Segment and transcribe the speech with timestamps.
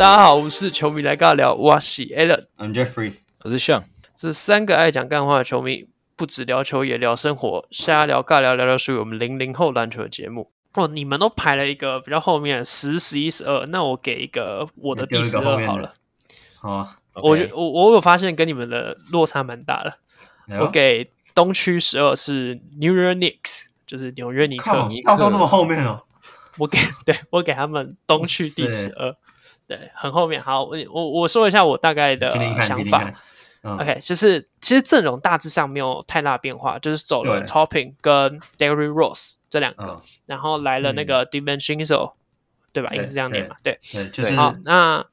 [0.00, 3.82] 大家好，我是球迷来尬聊，我是 Alan，I'm Jeffrey，我是 Sean，
[4.14, 10.50] 这三个爱讲干话的球迷，不止聊球也聊生活，瞎聊尬聊聊聊属于我们零零后篮球的节目。
[10.72, 15.92] 哦，你们都排了一个比较后面十、十一、十二，那我给一个我的第十二好了。
[16.58, 19.98] 好啊，我觉我我有发现跟你们的落差蛮大的。
[20.58, 24.72] 我给东区十二是 New York Knicks，就是纽约尼克。
[25.04, 26.04] 靠，到这么后面哦。
[26.56, 29.14] 我给对我给他们东区第十二。
[29.70, 30.42] 对，很后面。
[30.42, 32.28] 好，我我我说一下我大概的
[32.60, 33.08] 想法。
[33.62, 42.14] OK，就是其实阵容大致上没有太大变化，就是走了 Topping 跟 Derrick Rose 这两个，然后来了那个 Dimensional，
[42.72, 42.90] 对吧？
[42.92, 43.54] 应该是这样念嘛？
[43.62, 45.06] 对，对，好，那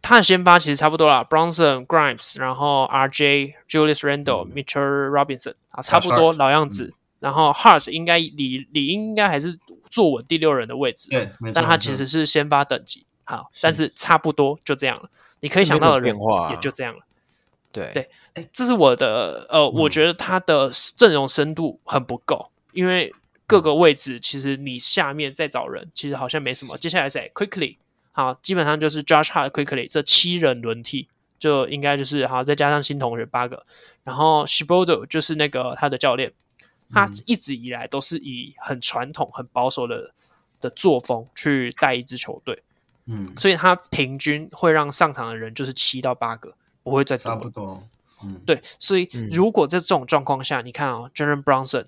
[0.00, 6.94] 他的先发其实差不多了，Bronson、Grimes，然后 RJ、Julius Randle、Mitchell Robinson 啊，差不多老样子。
[7.18, 9.58] 然后 Hart 应该理理应该还是
[9.90, 13.05] 坐稳第六人的位置，对，但他其实是先发等级。
[13.26, 15.10] 好，但是差不多就这样了。
[15.40, 16.16] 你可以想到的人
[16.50, 17.00] 也就这样了。
[17.72, 23.12] 对对，哎，这是我的呃，我觉得他的阵容深度很不够，因为
[23.46, 26.78] 各个位置其实你下面再找人，其实好像没什么。
[26.78, 27.76] 接下来谁？Quickly，
[28.12, 33.66] 好，基本上就是 Josh Hart、Quickly 这七人轮替，就应该就是好，再加上新同学八个，
[34.04, 36.32] 然后 Thibodeau 就是那个他的教练，
[36.90, 40.14] 他一直以来都是以很传统、很保守的
[40.62, 42.62] 的作风去带一支球队。
[43.12, 47.22] 嗯，所以他平均会让上场的人就是七到八个，不会再多。
[47.22, 47.86] 差不多，
[48.24, 48.60] 嗯，对。
[48.80, 51.86] 所以如果在这种状况下，嗯、你看啊、哦、Jalen Brunson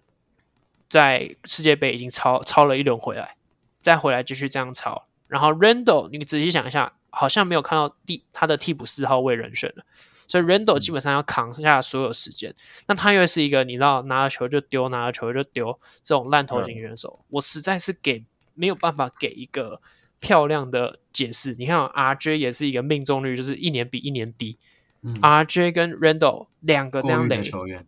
[0.88, 3.34] 在世界杯已经超超了一轮回来，
[3.80, 9.84] 再回来继续这样超，然后 Randle 你仔细想一下，好像没有看到第他的替补四号位人选了，
[10.28, 12.50] 所以 Randle 基本上要扛下所有时间。
[12.50, 18.24] 嗯、那他又是一个你知道拿了球就丢，拿了球就丢这种烂头型选手，嗯、我实在是给
[18.54, 19.80] 没有办法给一个。
[20.20, 24.58] 漂亮的解释，你看，RJ 也是一个命中率，就是一年比一年低。
[25.02, 27.86] 嗯、RJ 跟 Randall 两个这样垒球员，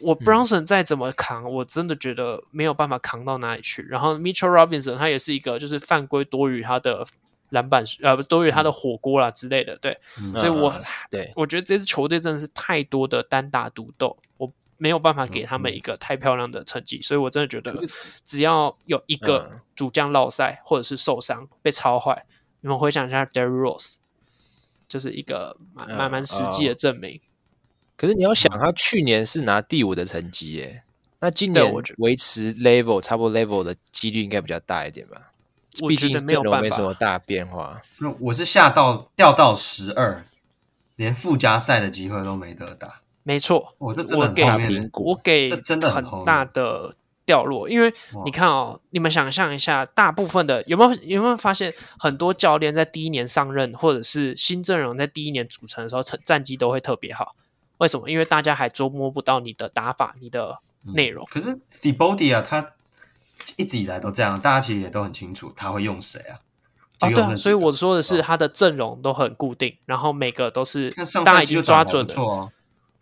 [0.00, 3.82] 我 Brownson 再怎么扛，嗯、我真的觉得没有办法扛到哪里去。
[3.82, 7.06] 然后 Mitchell Robinson 他也是一个，就是犯规多于他的
[7.50, 9.76] 篮板，呃，多于他的火锅啦之类的。
[9.76, 14.18] 对，嗯、所以我、嗯、对我觉得这支球队真的是太多的单打独斗。
[14.38, 14.52] 我。
[14.78, 17.86] 没有办法给他们一个太漂亮的成绩，嗯、所以我真的觉得，
[18.24, 23.96] 只要有一个主将落赛或者是受伤被超坏，嗯、你们回想一下 Derrick Rose，
[24.88, 27.20] 就是一个蛮蛮蛮实际的证明。
[27.96, 30.84] 可是你要想，他去年是拿第五的成绩耶，
[31.20, 35.30] 那今年维持 level 差不多 level 的几率应该比较大一点吧？
[35.88, 37.80] 毕竟阵容没什么大变化。
[37.98, 40.24] 那我是下到掉到十二，
[40.96, 43.00] 连附加赛的机会都没得打。
[43.22, 46.94] 没错，我这真的很我给真的很大的
[47.26, 47.92] 掉落，因为
[48.24, 57.36] 你看哦，你们想象一下，大部分的有没有有没有发现，很多教练在第一年上任，或者是新阵容在第一年组成的时候，成战绩都会特别好。
[57.76, 58.08] 为什么？
[58.08, 60.60] 因为大家还捉摸不到你的打法、你的
[60.94, 61.28] 内容。
[61.30, 62.72] 可是 Thibodeau 啊，他
[63.56, 66.40] 一直以来都这样，大家其实也都很清楚他会用谁啊。
[67.00, 70.90] 啊，对啊，所以我说的是他的阵容都很固定，然后每个都是
[71.24, 72.50] 大家已经抓准了。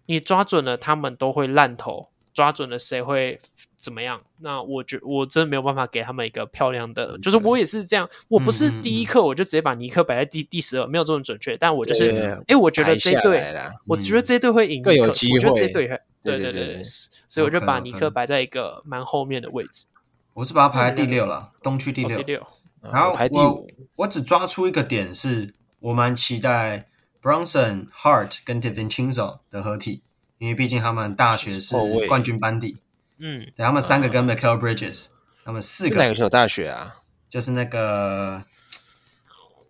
[0.06, 3.40] 你抓准了，他们都会烂头；抓准了，谁会
[3.76, 4.20] 怎么样？
[4.38, 11.56] 那我觉我真的没有办法给他们一个漂亮的，就是我也是这样，我不是第一刻我就直接把尼克摆在第第十二，没有这么准确。
[11.56, 12.10] 但我就是，
[12.46, 13.54] 哎，我觉得这队，
[13.86, 15.48] 我觉得这队会赢，更有机会。
[15.48, 15.86] 我觉得这队，
[16.22, 16.82] 对对对对，
[17.28, 19.86] 所以我就把尼克摆在一个蛮后面的位置。
[20.34, 22.18] 我是把它排在第六了，东区第六。
[22.18, 22.46] 第六，
[22.80, 23.68] 然后排第五。
[23.96, 26.88] 我只抓出一个点，是我蛮期待。
[27.26, 30.02] Brunson、Hart 跟 DeVincenzo 的合体，
[30.38, 31.74] 因为毕竟他们大学是
[32.06, 32.76] 冠军班底。
[33.18, 35.06] 嗯，对，他们三个跟 Michael Bridges，
[35.44, 35.96] 他们四个。
[35.96, 36.98] 哪个是有大学啊？
[37.28, 38.40] 就是那个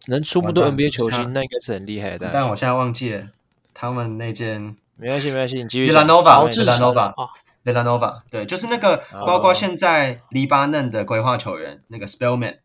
[0.04, 2.28] 能出不多 NBA 球星，那应该是很厉害的。
[2.30, 3.28] 但我现在忘记了
[3.72, 4.76] 他们那间。
[4.96, 5.90] 没关系，没关系，你继续。
[5.90, 12.58] Villanova，Villanova，对，就是那个，包括现在黎巴嫩的规划球员那个 Spellman。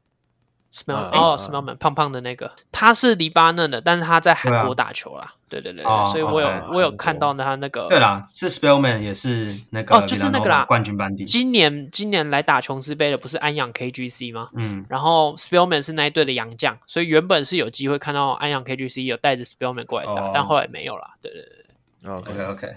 [0.74, 5.34] Smell 哦，Smellman 胖胖的那个，他是黎巴嫩的，但是他在韩国打球啦。
[5.50, 7.90] 对对对，所以我有我有看到他那个。
[7.90, 11.26] 对啦，是 Spellman 也是那个哦，就是那个啦，冠军班底。
[11.26, 14.50] 今年今年来打琼斯杯的不是安阳 KGC 吗？
[14.54, 14.86] 嗯。
[14.88, 21.16] 然后 Spellman 是那一队的洋将，所以原本是有机会看到安阳 KGC 有带着 Spellman 过来打，但后来没有啦。
[21.22, 22.12] 对对对。
[22.14, 22.76] OK OK，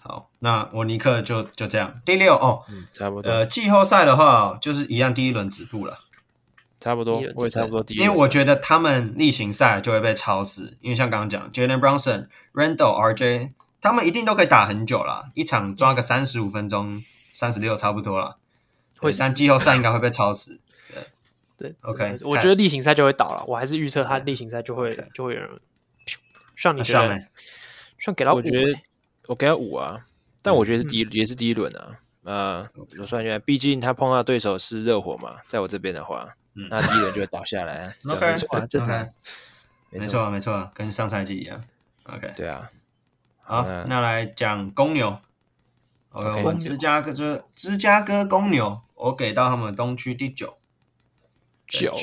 [0.00, 2.00] 好，那我尼克就就这样。
[2.06, 2.64] 第六哦，
[2.94, 3.30] 差不多。
[3.30, 5.98] 呃，季后赛的话就是一样，第一轮止步了。
[6.80, 7.98] 差不多，我也差不多第一。
[7.98, 18.36] 因为我觉得他们例行赛就会被超死，因为像刚刚讲，Jalen Brunson、Randall、RJ，他们一定都可以打很久啦，一场抓个三十五分钟、三十六差不多啦。
[18.98, 20.60] 会，但季后赛应该会被超死。
[20.88, 20.98] 对，
[21.70, 25.60] 对，OK，我觉得例行赛就会倒了，我还是预测他例行赛就会就会有人。
[26.56, 27.22] 像你觉得？
[27.98, 28.36] 算给到五？
[28.36, 28.78] 我觉得
[29.26, 30.06] 我给他五啊，
[30.42, 31.98] 但我觉得是第一也是第一轮啊。
[32.22, 32.66] 呃，
[32.98, 36.36] 我算一下，毕竟他碰到对手是热火嘛，在我这边的话，
[36.68, 37.94] 那第一轮就会倒下来。
[38.08, 39.08] OK，没错，正常。
[39.90, 41.64] 没错，没错，跟上赛季一样。
[42.04, 42.70] OK，对啊。
[43.42, 45.18] 好，那来讲公牛。
[46.10, 50.58] OK，芝加哥这芝加哥公牛，我给到他们东区第九。
[51.66, 51.94] 九，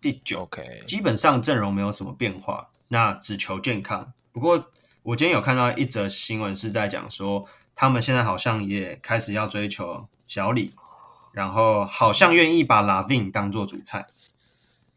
[0.00, 0.42] 第九。
[0.42, 4.12] OK，基本上阵容没有什么变化，那只求健康。
[4.32, 4.70] 不过
[5.02, 10.74] 我今天有看到一则新闻，是在讲说他们现在好像也开始要追求小李，
[11.32, 14.06] 然后好像愿意把 LaVine 当做主菜。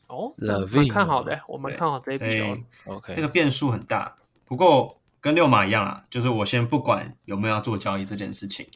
[0.08, 2.64] 哦，LaVine 看好的，我们看好这一笔。
[2.86, 4.16] OK，这个变数很大。
[4.46, 8.68] 不过跟六马一样啊，就是我先不管有没有要做交易这件事情。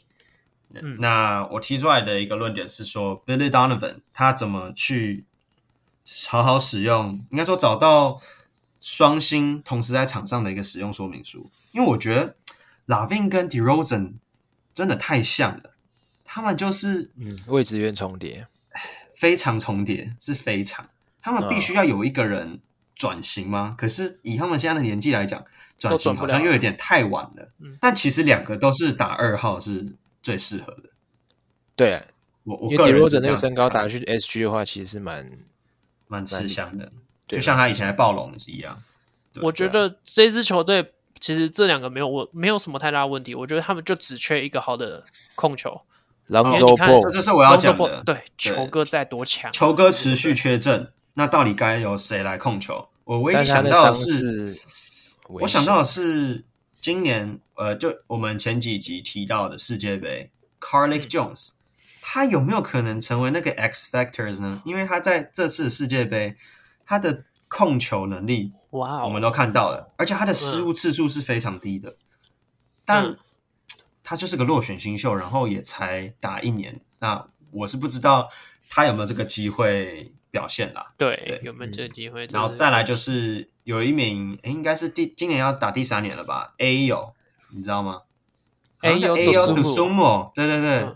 [0.74, 5.26] 嗯，那我提出来的一个论点是说，Billy Donovan 他怎么去
[6.28, 8.22] 好好使用，应该说找到。
[8.82, 12.38] 双星同时在场上的一个使用说明书，因为我觉得
[12.88, 14.14] LaVine 跟 DeRozan
[14.74, 15.69] 真的太像了，
[16.32, 18.46] 他们就是嗯位置有点重叠，
[19.18, 20.88] 非常重叠是非常，
[21.24, 22.60] 他们必须要有一个人
[22.96, 23.76] 转型吗？
[23.76, 25.44] 哦、可是以他们现在的年纪来讲，
[25.80, 27.52] 转型好像又有点太晚了。
[27.58, 29.88] 了但其实两个都是打二号是
[30.22, 30.84] 最适合的。
[31.76, 32.00] 对，
[32.44, 35.28] 我我个人 DeRozan 那个身高打去 SG 的话，其实是蛮
[36.08, 36.92] 蛮吃香的。
[37.28, 38.80] 就像他以前在暴龙是一样，
[39.42, 43.34] 我觉得这支球队其实这两个没有问，没有什么太大问题。
[43.34, 45.04] 我觉得他们就只缺一个好的
[45.34, 45.82] 控球。
[46.30, 48.04] Lonzo Ball，这就是我要讲的。
[48.06, 52.88] 对，球哥在多强，球哥持续缺阵，那到底该由谁来控球？
[53.04, 54.62] 我唯一想到的是，
[55.28, 56.46] 我想到的是
[56.80, 60.32] 今年，呃，就我们前几集提到的世界杯
[60.62, 61.50] ，Carlik Jones，
[62.02, 64.62] 他有没有可能成为那个 X Factors 呢？
[64.66, 66.38] 因为他在这次世界杯。
[66.92, 71.98] 他的控球能力，哇，我们都看到了，而且他的失误次数是非常低的。
[72.84, 73.16] 但
[74.10, 78.28] 他就是个落选新秀，然后也才打一年，那我是不知道
[78.68, 80.96] 他有没有这个机会表现啦。
[80.98, 82.26] 对，有没有这个机会？
[82.32, 87.14] 然后再来就是有一名，诶，应该是第今年要打第三年了吧？Ayo，
[87.52, 88.02] 你知道吗
[88.82, 89.14] ？Ayo
[89.54, 90.88] Dosunmu，对对对，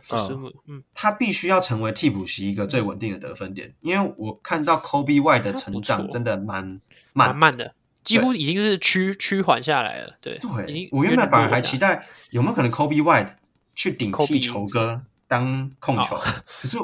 [0.65, 6.81] 嗯，他必须要成为替补席一个最稳定的得分点，因为我看到 Kobe Y 的成长真的蛮
[7.13, 10.13] 蛮慢的，几乎已经是趋趋缓下来了。
[10.21, 13.35] 对对，我原本反而还期待有没有可能 Kobe White
[13.73, 16.17] 去顶替球哥当控球，
[16.61, 16.77] 可是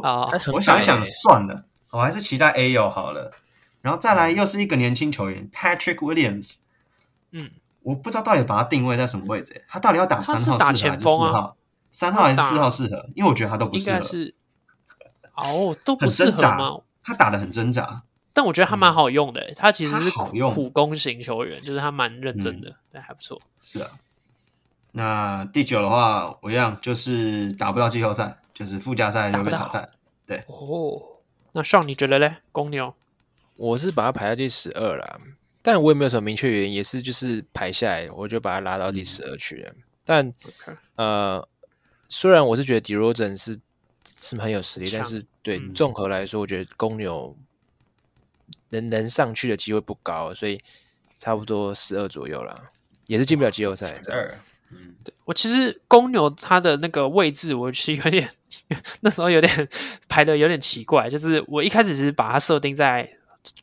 [0.51, 3.31] 我想一想算了，我还是期待 Ayo 好了。
[3.81, 6.56] 然后再来又是一个年轻球员 Patrick Williams，
[7.31, 7.51] 嗯。
[7.81, 11.57] 我不知道到底把他定位在什么位置，他到底要打三号四号还是四号？
[11.89, 13.10] 三号还是四号适合？
[13.15, 14.00] 因为我觉得他都不适合。
[15.33, 16.81] 哦，都不适合吗？
[17.01, 19.53] 他打的很挣扎，但我觉得他蛮好用的。
[19.55, 23.39] 他其实是苦用苦攻型球员，就是他蛮认真的，对，还不错。
[23.59, 23.91] 是啊，
[24.91, 29.89] 那第九的话，我一样就是打不到季后赛，就是附加赛就被淘汰。
[30.25, 31.01] 对哦，
[31.51, 32.37] 那上你觉得嘞？
[32.51, 32.93] 公牛，
[33.55, 35.19] 我是把他排在第十二了。
[35.61, 39.69] 但我也没有什么明确原因，也是就是排下来，我就把它拉到第十二去了。
[39.69, 40.33] 嗯、但
[40.95, 41.47] 呃，
[42.07, 43.59] 虽然我是觉得 DeRozan 是
[44.21, 47.35] 是很有实力，但是对综合来说，我觉得公牛
[48.69, 50.59] 能能上去的机会不高，所以
[51.17, 52.71] 差不多十二左右啦，
[53.07, 53.99] 也是进不了季后赛。
[54.01, 54.31] 这样，
[54.71, 58.29] 嗯，对我其实公牛它的那个位置，我其实有点
[59.01, 59.67] 那时候有点
[60.07, 63.15] 排的有点奇怪，就是我一开始是把它设定在。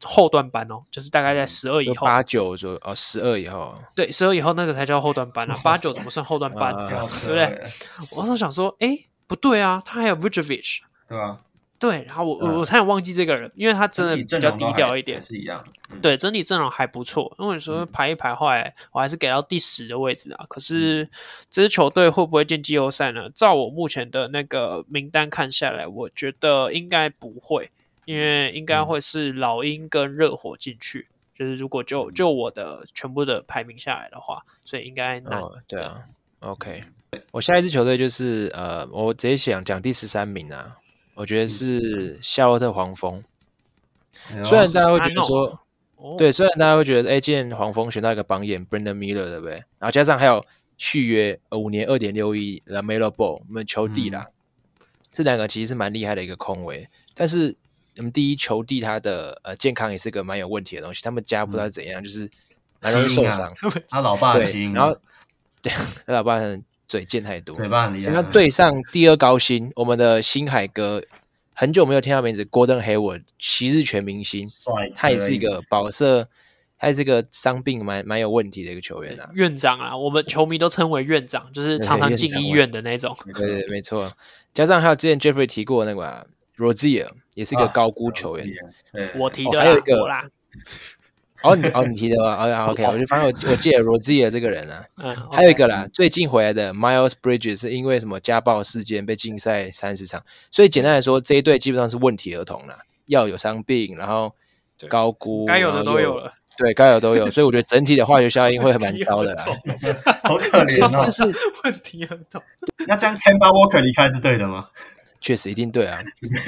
[0.04, 6.74] 后段班哦，就是大概在十二以后，八九左右哦，十二以后，对，十二以后那个才叫后段班啊，八九怎么算后段班？
[6.88, 6.98] 对
[7.28, 7.62] 不对？
[8.08, 11.38] 我那时候想说，哎，不对啊，他还有 Vujovic，对吧？
[11.78, 15.64] 对，然后我我差点忘记这个人，因为他真的比较低调一点，是一样。
[16.00, 17.34] 对，整体阵容还不错。
[17.38, 20.46] 因为你说排一排，后来我还是给到第十的位置啊。
[20.48, 21.08] 可是
[21.50, 23.30] 这支球队会不会进季后赛呢？
[23.34, 27.70] 照我目前的那个名单看下来，我觉得应该不会。
[28.04, 35.40] 因为应该会是老鹰跟热火进去，嗯、就是如果就就我的全部的排名下来的话，所以应该难。
[35.40, 36.04] 哦、对啊
[36.38, 36.84] ，OK，
[37.32, 40.76] 我下一支球队就是呃，我直接想讲第十三名啊，
[41.16, 43.24] 我觉得是夏洛特黄蜂。
[44.32, 45.60] 嗯、虽然大家会觉得说，
[45.96, 49.54] 哦、对，虽然大家会觉得，哎，今年黄蜂选到一个榜眼 Brandon Miller，对不对？
[49.80, 50.46] 然后加上还有
[50.78, 54.26] 续约五年二点六亿的 LaMelo Ball，我们球帝啦，
[54.78, 57.56] 嗯、这两个其实是蛮厉害的一个空位，但是。
[57.98, 62.28] 那么第一球帝他的呃健康也是个蛮有问题的东西，他们家不知道怎样，嗯、就是
[62.82, 63.50] 蛮容易受伤。
[63.50, 63.56] 啊、
[63.88, 64.94] 他老爸对，然后
[65.62, 65.72] 对，
[66.04, 68.12] 他老爸很嘴贱太多，嘴巴很厉害。
[68.12, 71.02] 那对上第二高薪，我们的星海哥
[71.52, 74.46] 很久没有听到名字，Gordon Hayward，昔日全明星，
[74.94, 76.28] 他也是一个保色，
[76.78, 79.30] 他也是一个伤病蛮蛮有问题的一个球员啊。
[79.34, 83.16] 院长啊，我们球迷都称为院长，就是常常进医院的那种。
[83.34, 84.12] 对对，没错。
[84.52, 86.26] 加上还有之前 Jeffrey 提过那个、啊、
[86.56, 88.46] Rozier，也是一个高估球员。
[88.46, 90.28] 啊、我提的、哦，还有一个啦。
[91.42, 92.36] 哦，你哦，你提的吗？
[92.44, 104.34] 哦，OK， 我就反正我我记得 Rozier 这个人啊，嗯，还有一个啦，嗯、最近回来的 Miles Bridges 是因为什么家暴事件被禁赛三十场，所以简单来说，这一队基本上是问题儿童啦，要有伤病，然后
[104.88, 109.44] 高估，该有的都有了，对，该有都有，所以我觉得整体的化学效应会蛮糟的啦，
[110.24, 111.22] 好可怜哦，就是
[111.64, 112.42] 问题儿童。
[112.86, 114.68] 那这样 Kemba Walker 离开是对的吗？
[115.20, 115.98] 确实一定对啊，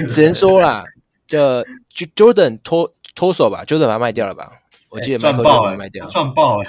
[0.09, 0.83] 只能说啦，
[1.27, 1.37] 就
[2.15, 4.53] Jordan 脱脱手吧，Jordan 把它卖掉了吧。
[4.89, 6.67] 我记得卖爆了，卖掉，赚爆了。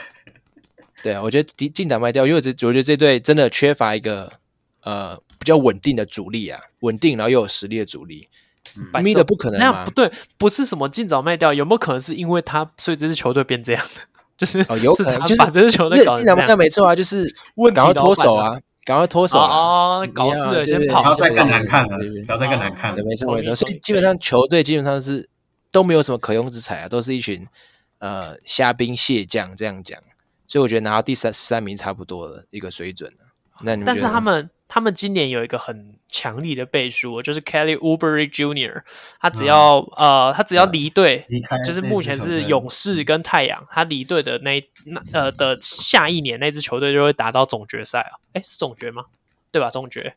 [1.03, 4.33] 对啊，我觉得进进档卖掉，因为我觉得这队真的缺乏一个
[4.83, 8.29] 呃比较稳定的主力啊，稳定然后又有实力的主力。
[9.03, 14.03] 咪的不可能，那样不对，不是什么尽早卖掉，有没有可能是因为他，所以这支球队变这样的？
[14.39, 17.27] 就是哦，有可能就是把这支球队搞进档卖掉没错啊，就是
[17.75, 25.29] 赶快脱手啊，赶快脱手啊，搞事了，先跑，不要再更难看了，不要再更难看了，没错没错，所以基本上球队基本上是
[25.73, 27.47] 都没有什么可用之才啊，都是一群。
[28.01, 29.99] 呃，虾兵蟹将这样讲，
[30.47, 33.13] 所以我觉得拿到第三三名差不多了一个水准。
[33.63, 38.83] 那你但是他们他们今年有一个很强力的背书，就是 Kelly Oubre Jr.，
[39.21, 49.05] 他只要、嗯、呃他只要离队，离就是目前是勇士跟太阳，他离队的那那呃的下一年那支球队就会打到总决赛啊，诶，是总决吗？
[49.53, 49.69] 对吧？
[49.69, 50.15] 总决，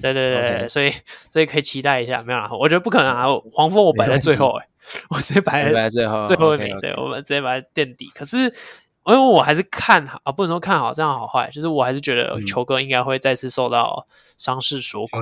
[0.00, 0.92] 对对对.所以
[1.30, 3.26] 所以可以期待一下，没有啦，我觉得不可能啊！
[3.52, 4.66] 黄蜂我摆在最后，哎，
[5.10, 8.10] 我直接摆在最后最后一名，对，我们直接摆在垫底。
[8.14, 15.20] 可是因为我还是看好啊，不能说看好这样好坏，就是我还是觉得球哥应该会再次受到伤势所苦。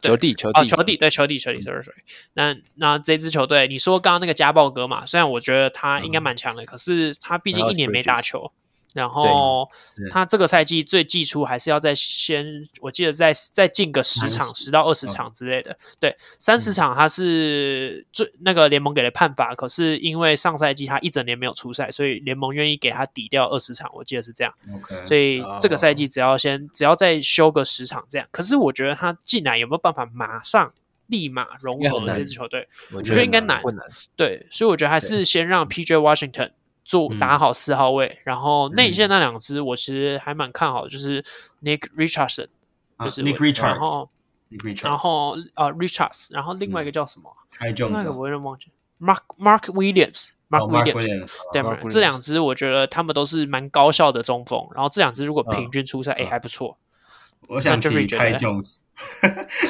[0.00, 2.02] 球弟，球弟，哦，球弟，对，球弟，球弟，sorry sorry。
[2.34, 5.06] 那那这支球队，你说刚刚那个家暴哥嘛？
[5.06, 8.52] 虽然我觉得他应该蛮强的，嗯，可是他毕竟一年没打球。
[8.94, 9.68] 然后
[10.10, 12.46] 他这个赛季最季初还是要再先，
[12.80, 15.72] 我记得再再进个十场，十到二十场之类的。
[15.72, 24.54] 哦、对，三十场他是最那个联盟给的判罚，可是因为上赛季他一整年没有出赛，所以联盟愿意给他抵掉二十场，我记得是这样。
[25.06, 28.28] 所以这个赛季只要先只要再休个十场这样。
[28.30, 30.72] 可是我觉得他进来有没有办法马上
[31.08, 32.68] 立马融合这支球队？
[32.92, 33.60] 我觉得应该难。
[34.14, 36.52] 对，所以我觉得还是先让 PJ Washington。
[36.84, 41.24] 做打好四号位，嗯、然后内线那两只我其实还蛮看好的，就是
[41.62, 42.48] Nick Richardson，、
[42.96, 44.10] 啊、就是 Nick Richards，然后
[44.82, 47.34] 然后呃 Richards，然后另外一个叫什么？
[47.50, 48.66] 开、嗯、另外一个我有点忘记
[49.00, 51.76] ，Mark Mark Williams，Mark Williams，对吗？
[51.90, 56.76] 这两只我觉得他们都是蛮高效的中锋，然后这两只如果平均出赛，哎、还不错。
[57.46, 58.80] 我想提开 Jones，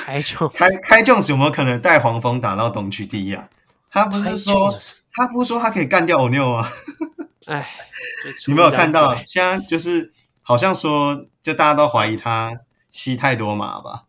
[0.05, 3.49] 开 Jones，开开 Jones 有没有可能带黄蜂打到东区第一啊？
[3.95, 4.77] 他不是说
[5.13, 6.69] 他不是说他可以干掉欧尼尔吗？
[7.47, 7.65] 哎，
[8.49, 9.15] 你没有看到？
[9.25, 10.11] 现在就是
[10.43, 12.59] 好像说，就大家都怀疑他
[12.91, 14.03] 吸太多码吧？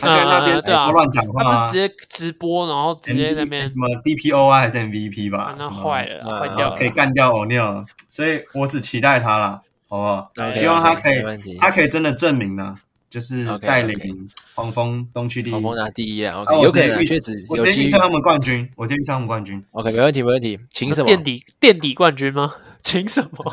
[0.00, 5.54] 他在那边在乱讲话、啊，直接直播，然后直接在那边什么 DPO 啊，还是 MVP 吧？
[5.56, 11.22] 那坏了，坏掉了，可以干掉欧尼尔，所以我只期待他了，好不好希望他可以
[11.60, 12.76] 他可以真的证明呢。
[13.12, 19.62] 就是带领黄蜂东区第一，黄蜂拿第一啊！OK，有可能确实，我直接预测他们冠军，我直接预测他们冠军。
[19.72, 20.58] OK，没问题，没问题。
[20.70, 21.04] 请什么？
[21.04, 22.54] 垫底垫底冠军吗？
[22.82, 23.52] 请什么？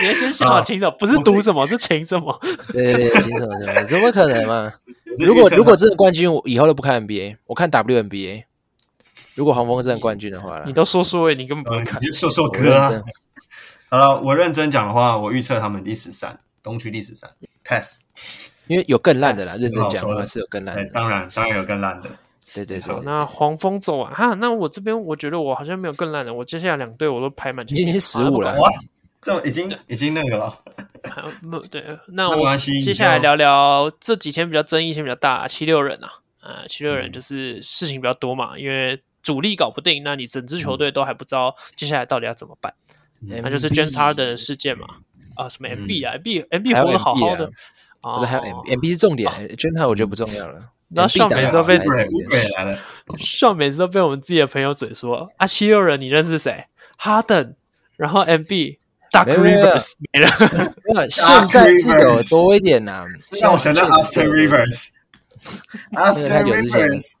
[0.00, 0.90] 你要先想好，请什么？
[0.98, 2.36] 不是赌什么，是请什么？
[2.72, 3.54] 对对对，请什么？
[3.86, 4.72] 怎么可能嘛？
[5.24, 8.42] 如果如果真的冠军，我以后都不看 NBA，我看 WNBA。
[9.36, 13.04] 如果黄蜂真的冠军的话，你都说说，你根本不用看，你就说说歌。
[13.88, 17.30] 好了，我认真讲的话，我预测他们第十三，东区第十三
[17.62, 18.00] ，Pass。
[18.68, 20.84] 因为有更烂的啦，认真讲的话是有更烂的。
[20.92, 22.10] 当然，当然有更烂的。
[22.54, 23.00] 对对对。
[23.04, 27.64] 那黄蜂走完，哈，那我这边我觉得我好像没有更烂的，我接下来两队我都排满。
[27.68, 28.70] 已经是十五了，哇，
[29.20, 30.58] 这已经已经那个了。
[31.50, 36.10] 不，对，那我接下来聊聊这几天比较争议性比较大，七六人啊，
[36.40, 42.72] 啊，七六人就是事情比较多嘛，因为主力搞不定，那你整支球队都还不知道接下来到底要怎么办，
[43.20, 44.86] 那就是 James Harden 的事件嘛，
[45.36, 47.50] 啊，什么 MB 啊，MB，MB 活得好好的。
[48.02, 50.70] 哦，还有 M M B 是重点，Jrue 我觉得不重要了。
[50.88, 51.78] 然后上每次都被
[53.18, 56.64] 上每次都被我们自己的朋友嘴说啊，七六人你认识谁
[56.98, 57.56] ？Harden，
[57.96, 58.78] 然后 M B
[59.12, 60.28] Doc Rivers 没了。
[61.10, 67.12] 现在记得多一点呐， 像我想到 Austin Rivers，Austin Rivers，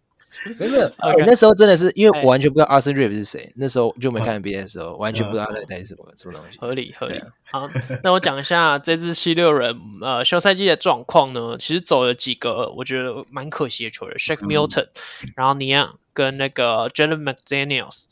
[0.58, 6.58] 没有没有，欸、 那时候真的是因为我完全不知道 Austin Reaves 是谁，那时候就没看 NBA 的时候，完全不知道他在带什么什么东西。
[6.58, 7.20] 合理合理。
[7.50, 7.68] 好，
[8.02, 14.88] 那我讲一下这支七六人呃休赛季的状况呢，其实走了几个我觉得蛮可惜的球员，Shake Milton，、
[15.22, 18.04] 嗯、然后 Niang 跟那个 Jalen McDaniels。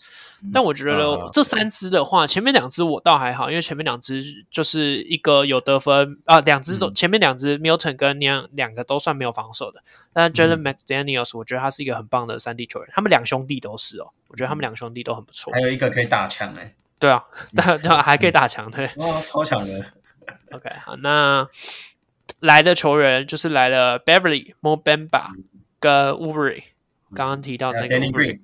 [0.53, 9.83] 但我觉得这三支的话，前面两支我倒还好，因为前面两支就是一个有得分啊，两支都前面两支 Milton 跟 Niang 两个都算没有防守的。
[10.13, 15.53] 但 Jalen McDaniels 我觉得他是一个很棒的三 D 球员，他们两兄弟都是哦，我觉得他们两兄弟都很不错。
[15.53, 17.25] 还有一个可以打墙哎， 对啊，
[17.55, 19.85] 但还可以打墙，对， 哇，超强的。
[20.53, 21.49] OK，好，那
[22.41, 25.29] 来的球员就是来了 Beverly、Mo Bamba
[25.81, 26.63] 跟 Oubre，
[27.15, 28.41] 刚刚提到那个 Oubre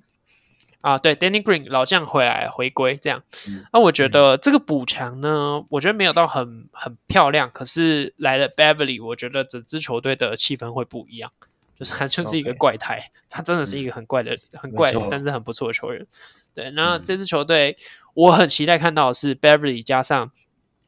[0.83, 11.31] 啊，对，Danny Green 老将回来回归这样，那、嗯啊、我觉得这个补强呢，我觉得没有到很很漂亮，可是来了 Beverly，我觉得整支球队的气氛会不一样，
[11.79, 13.21] 就是他就是一个怪胎，Okay.
[13.29, 16.05] 他真的是一个很怪的、嗯、很怪的，但是很不错的球员。
[16.53, 17.77] 对，那这支球队
[18.13, 20.33] 我很期待看到的是 Beverly 加上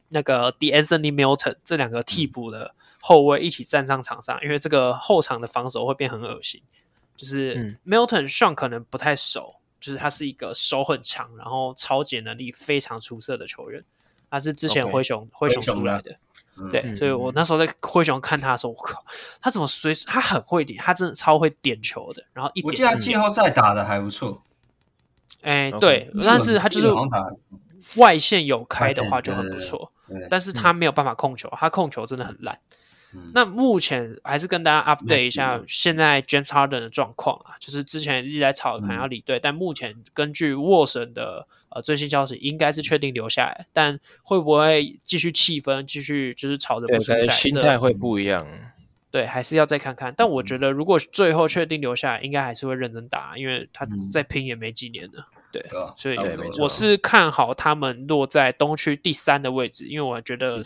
[0.09, 6.61] 那个 De'Anthony Milton 这两个替补的后卫一起站上场上，因为这个后场的防守会变很恶心，
[7.15, 9.55] 就是 Milton 上可能不太熟。
[9.79, 13.83] 就是他是一个手很长，然后超解能力非常出色的球员。
[14.29, 16.17] 他是之前灰熊 Okay, 灰熊出来的，
[16.71, 19.05] 对，嗯、所以我那时候在灰熊看他的时候，我靠，
[19.39, 22.23] 他怎么随他很会点，他真的超会点球的。
[22.33, 24.41] 然后一点点，我记得他季后赛打的还不错。
[25.41, 26.89] 哎，对，但是他就是
[27.95, 29.91] 外线有开的话就很不错，
[30.29, 32.59] 但是他没有办法控球，他控球真的很烂。
[33.33, 48.47] 那目前还是跟大家 update 一下现在 James Harden 的状况啊，就是之前一直在吵可能要离队，嗯、但目前根据沃神的呃最新消息，应该是确定留下来，但会不会继续气氛继续就是吵着不出来，心态会不一样，
[49.11, 50.13] 对，还是要再看看。
[50.15, 55.27] 但我觉得如果最后确定留下来，应该还是会认真打，因为他再拼也没几年了。
[55.61, 56.17] 对，所以
[56.59, 60.59] 我是看好他们落在东区第三的位置，因为我觉得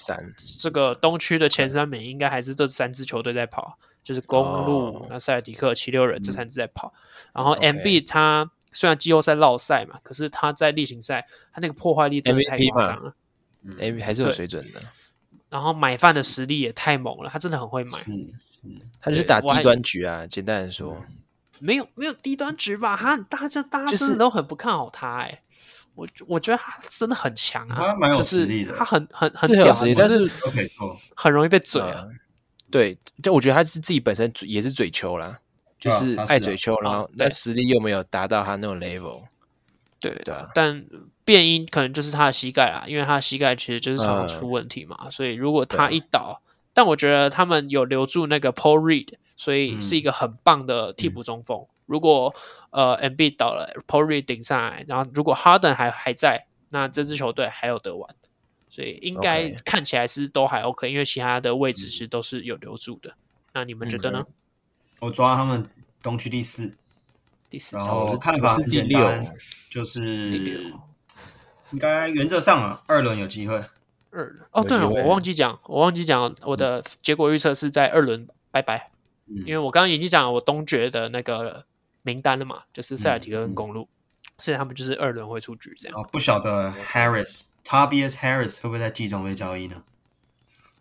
[0.59, 6.93] 这个东区的前三名应该还是这三支球队在跑，就是公路、那塞尔迪克、七六人这三支在跑。
[7.33, 13.13] 然后 Embiid 他虽然季后赛落赛嘛，可是他在例行赛他那个破坏力真的太夸张了
[13.77, 14.81] ，Embiid 还是有水准的。
[15.49, 17.97] 然后买饭的实力也太猛了，他真的很会买，
[19.01, 20.95] 他就是打低端局啊，简单来说。
[21.59, 22.97] 没有没有低端局吧？
[22.97, 25.41] 他大家大家真的都很不看好他哎、欸，
[25.95, 30.29] 我我觉得他真的很强啊，他蛮有实力的，他很很很屌，但是
[31.15, 32.07] 很容易被嘴啊。
[32.71, 35.39] 对，就我觉得他是自己本身也是嘴球啦，
[35.79, 39.23] 就是爱嘴球，然后但实力又没有达到他那种 level。
[39.99, 40.85] 对对啊，但
[41.25, 46.41] 变音可能就是他的膝盖啦，因为他的膝盖其实就是常常出问题嘛，所以如果他一倒，
[46.73, 49.15] 但我觉得他们有留住那个 Paul Reed。
[49.39, 51.61] 所以是一个很棒的替补中锋。
[51.61, 52.35] 嗯、如果
[52.71, 58.13] 呃 Embiid 倒了，Paul Reed 顶上来，然后如果 Harden 还还在，那这支球队还有得玩。
[58.67, 63.11] 所以应该看起来是都还 OK，因为其他的位置是都是有留住的。
[63.11, 63.15] 嗯、
[63.53, 64.25] 那你们觉得呢？
[64.99, 65.69] 我抓他们
[66.03, 66.75] 东区第四，
[67.49, 69.09] 第四，然后看法是第六，
[69.69, 70.73] 就是
[71.71, 73.55] 应该原则上啊，二轮有机会。
[74.11, 78.91] 二轮哦，对了，我忘记讲，我忘记讲，我的结果预测是在二轮拜拜。
[79.29, 81.65] 因为我刚刚已经讲了我东决的那个
[82.01, 83.87] 名单了嘛，就是塞尔提克跟公路，
[84.37, 85.99] 所以他们就是二轮会出局这样。
[85.99, 89.83] 哦，不晓得 Harris，Tobias Harris 会不会在季中被交易呢？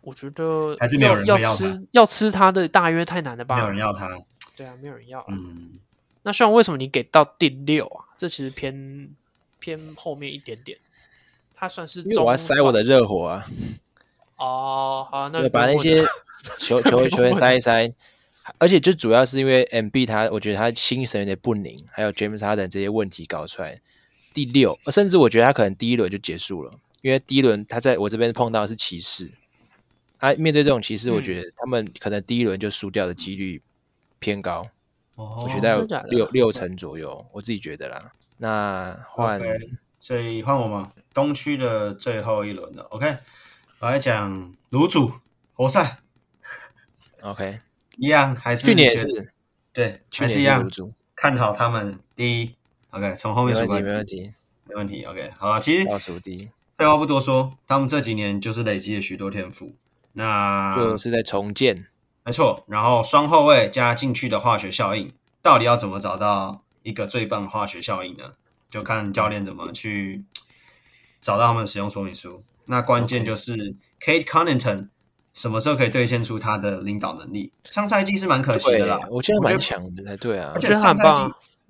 [0.01, 3.57] 我觉得还是没有人要要吃要吃他的大约太难了吧？
[3.57, 4.17] 没有人要他。
[4.55, 5.23] 对啊，没有人要。
[5.27, 5.77] 嗯，
[6.23, 8.05] 那虽然为什么你给到第六啊？
[8.17, 9.09] 这其实偏
[9.59, 10.77] 偏后面一点点，
[11.53, 12.25] 他算是中。
[12.25, 13.45] 我要塞我的热火啊。
[14.37, 16.01] 哦，好，那把那些
[16.57, 17.93] 球球球员 塞一塞。
[18.57, 23.79] 而且就主要是因为 Embiid 他，我觉得他心神有点不宁，还有 James Harden 这些问题搞出来，
[24.33, 29.31] 第六，甚至我觉得他可能第一轮就结束了，因为第一轮他在我这边碰到的是骑士，
[30.19, 33.61] 他面对这种骑士，我觉得他们可能第一轮就输掉的几率
[34.19, 34.67] 偏高，
[35.15, 38.11] 哦、我觉得有六六成左右，我自己觉得啦。
[38.37, 40.93] 那换，okay, 所以换我吗？
[41.13, 43.17] 东区的最后一轮了，OK，
[43.79, 45.11] 我来讲卤煮
[45.53, 45.97] 活塞
[47.21, 47.59] ，OK。
[47.99, 49.33] 一样还是去年也是
[49.73, 50.69] 对，还是一样
[51.15, 52.55] 看好他们第一。
[52.91, 54.33] OK，从后面数没问题，
[54.63, 55.03] 没问题。
[55.03, 55.85] OK，好了，其实
[56.77, 59.75] 废话不多说，他们这几年就是累积了许多天赋，
[60.13, 61.87] 那就是在重建，
[62.23, 62.63] 没错。
[62.67, 68.33] 然后双后卫加进去的化学效应，到底要怎么找到一个最棒的化学效应呢？
[68.69, 70.23] 就看教练怎么去
[71.19, 72.43] 找到他们的使用说明书。
[72.65, 74.87] 那关键就是 Kate Connington。
[75.33, 77.51] 什么时候可以兑现出他的领导能力？
[77.69, 81.21] 上赛季是蛮可惜的啦，我觉得蛮强的才对啊，而且上赛季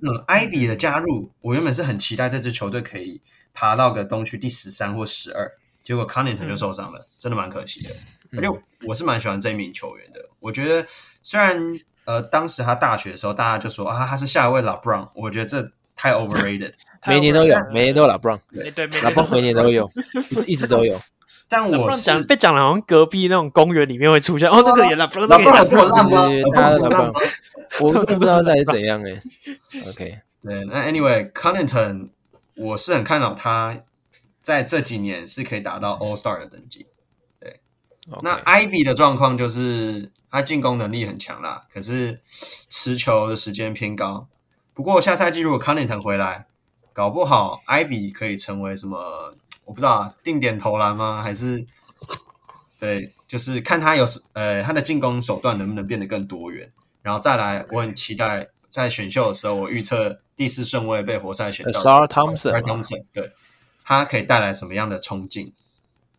[0.01, 3.21] 嗯，Ivy 的加入，我原本是很期待这支球队可以
[3.53, 5.51] 爬到个东区第十三或十二，
[5.83, 7.89] 结果 Connaughton 就受伤了，嗯、真的蛮可惜的。
[8.37, 8.47] 而且
[8.85, 10.87] 我是蛮喜欢这一名球员的，我觉得
[11.21, 11.61] 虽然
[12.05, 16.73] 呃当时他大学的时候大家就说啊他是下一位 LeBron，我觉得这太 overrated，
[17.05, 19.91] 每年都有，每年都有 LeBron，对对，LeBron 每年都有，
[20.47, 20.97] 一直都有。
[21.51, 27.11] 但我讲被讲了好像隔壁那种公园里面会出现哦，那个也 LeBron，那个也 LeBron，他 LeBron，
[27.81, 29.19] 我真的不知道他是怎样哎。
[29.89, 32.09] OK，对，那 Anyway，Connaughton
[32.55, 33.79] 我是很看好他
[34.43, 36.85] 在这几年是可以达到 All Star 的等级。
[37.41, 37.55] Okay.
[38.21, 42.21] 那 Ivy 的状况就是他进攻能力很强啦，可是
[42.69, 44.27] 持球的时间偏高。
[44.75, 46.45] 不过下赛季如果 Connaughton 回来，
[46.93, 49.33] 搞不好 Ivy 可以成为什么？
[49.69, 51.21] 我不知道啊，定点投篮吗？
[51.21, 51.63] 还是
[52.79, 54.03] 对，就是看他有
[54.33, 56.71] 呃他的进攻手段能不能变得更多元。
[57.03, 63.31] 然后再来，我很期待在选秀的时候，我预测第四顺位被活塞选到 Ausar Thompson，对，
[63.83, 65.53] 他可以带来什么样的冲劲？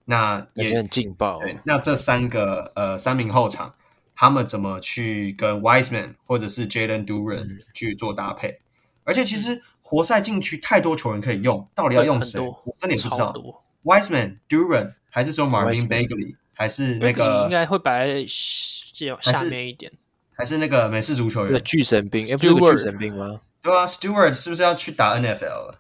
[0.05, 1.41] 那也很劲爆。
[1.41, 3.75] 对，那这三个呃三名后场，
[4.15, 8.49] 他们怎么去跟 Wiseman 或者是 Jalen Duren 去做搭配？
[8.51, 8.61] 嗯、
[9.07, 9.61] 而且其实
[9.91, 12.39] 活塞禁区太多球员可以用，到底要用谁？
[12.41, 13.35] 我真的也不知道。
[13.83, 19.91] Wiseman、Duran 还是说 Marvin Bagley 还是那个应该会摆在下面一点？
[20.37, 22.25] 还是那个美式足球员巨神兵？
[22.33, 23.41] 哎，不是巨神兵吗？
[23.61, 25.75] 对啊，Stewart 是不是要去打 NFL 了？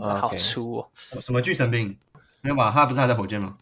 [0.00, 0.88] 啊，好粗哦！
[1.20, 1.96] 什么巨神兵？
[2.42, 2.70] 没有吧？
[2.70, 3.56] 他不是还在火箭吗？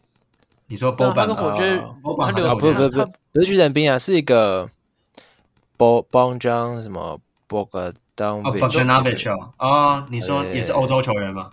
[0.66, 1.34] 你说 Boban 啊？
[1.34, 4.68] 火箭，不不不不，不是巨神兵啊，是一个
[5.78, 7.18] Bogdan 什么
[8.16, 9.50] Bogdanovic 啊？
[9.56, 11.50] 啊，你说也是欧洲球员吗？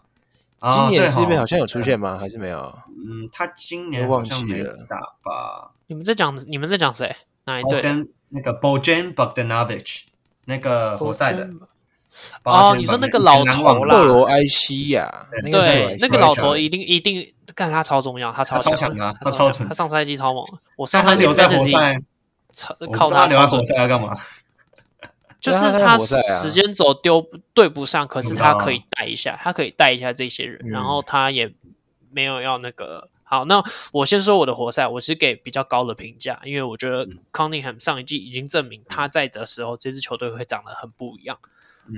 [0.61, 2.17] 今年是不是好像有出现吗？
[2.17, 2.59] 还是没有？
[2.87, 5.71] 嗯，他今年好像没打吧？
[5.87, 7.15] 你们在讲你们在讲谁？
[7.45, 7.81] 哪一队？
[7.81, 10.01] 跟那个 Bojan Bogdanovic，
[10.45, 11.49] 那个活塞的。
[12.43, 20.45] 哦，你说那个老头啦，克罗埃西亚，对，那个老头一定一定干他超重要，他超强啊，他超强，他上赛季超猛。
[20.75, 22.01] 我上赛季留在活塞，
[22.91, 24.17] 靠他留在活塞要干嘛？
[25.39, 31.53] 就是他时间轴丢对不上，可是他可以带一下，他可以带一下这些人，然后他也
[32.11, 33.09] 没有要那个。
[33.23, 41.37] 好，那我先说我的活塞，我是给比较高的评价，因为我觉得 Cunningham 上一季已经证明他在的时候，这支球队会长得很不一样。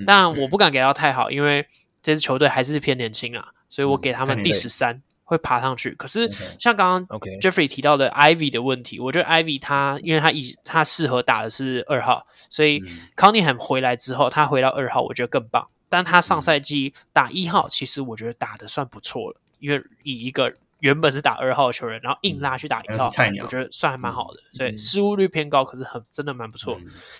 [0.06, 1.66] 但我不敢给到太好，因为
[2.02, 5.02] 这支球队还是偏年轻啊，所以我给他们第十三
[5.32, 5.92] 会爬上去。
[5.92, 12.84] 可是像刚刚 Jeffrey 提到的 Ivy 的问题，我觉得 Ivy 他因为他以他适合打的是二号，所以
[13.16, 15.70] Cunningham 回来之后，他回到二号，我觉得更棒。
[15.88, 23.06] 但他上赛季打一号，其实我觉得打的算不错了，因为以一个原本是打二号的球员，然后硬拉去打一号，
[23.42, 24.42] 我觉得算还蛮好的。
[24.54, 26.78] 所以失误率偏高，可是很真的蛮不错。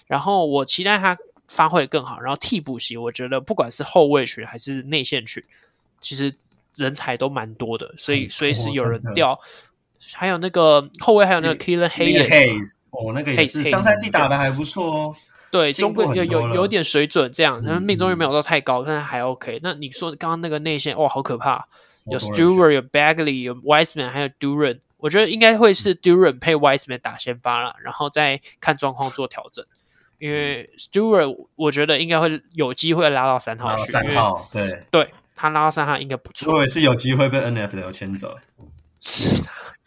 [0.08, 1.18] 然后我期待他。
[1.48, 5.44] 发挥的更好，然后替补席，我觉得不管是后卫群还是内线群，
[6.00, 6.34] 其实
[6.76, 9.40] 人才都蛮多的，所以随时有人掉。
[10.14, 15.16] 还有那个后卫，还有那个 Killen Hayes，哦，那个也是上赛季打的还不错哦。
[15.52, 19.60] 对，中规有有有点水准，这样，他们命中率没有到太高，但是还 OK。
[19.62, 21.68] 那你说刚刚那个内线，哇，好可怕！
[22.06, 29.64] 有 Stewart，有 Bagley，有 Wiseman，还有 Duran 我觉得应该会是 Duran 配 Wiseman 打先发了，然后再看状况做调整。
[30.18, 35.10] 因为 Stewart 我觉得应该会有机会拉到三号去，三号对，对
[35.42, 36.54] 他拉到三号应该不错。
[36.54, 38.38] 我也是有机会被 NFL 牵走，
[39.00, 39.44] 是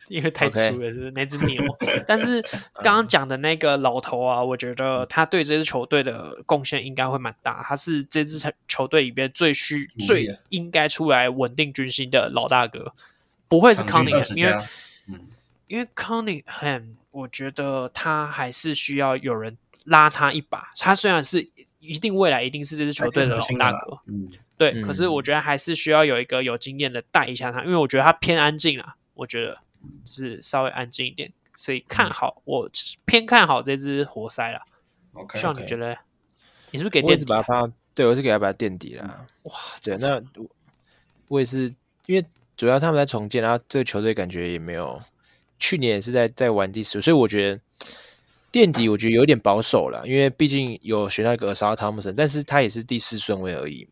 [0.09, 1.11] 因为太粗了，是不是？
[1.13, 1.63] 那只牛？
[2.07, 2.43] 但是
[2.83, 7.63] 刚刚讲的那个老头啊，我觉得他对这支球队的贡献应该会蛮大。
[7.63, 12.93] 他是这支球队里边最需、最应该出来稳定军心的老大哥，
[13.49, 14.59] 不会是 Cunningham，因为
[15.69, 19.57] 因为 Cunningham，我觉得他还是需要有人。
[19.87, 21.47] 拉他一把，他虽然是
[21.79, 29.59] 一定未来一定是这支球队的老大哥，嗯，对，嗯、可是我觉得还是需要有一个有经验的带一下他，因为我觉得他偏安静啊，我觉得
[30.05, 32.71] 就是稍微安静一点，所以看好、嗯、我
[33.05, 34.63] 偏看好这只活塞了。
[35.13, 35.97] OK，像你觉得，
[36.71, 37.25] 你是不是给垫底？
[37.25, 39.27] 我把他放，对我是给他把他垫底了。
[39.43, 40.23] 哇，对，那
[41.29, 41.75] 我也是，
[42.07, 42.25] 因为
[42.57, 45.01] 主要他们在重建，然后这个球队感觉也没有，
[45.59, 47.61] 去年也是在在玩第十，所以我觉得。
[48.55, 53.89] 垫底我觉得有点保守了，因为毕竟有选到一个 Ausar Thompson，但是他也是第四顺位而已，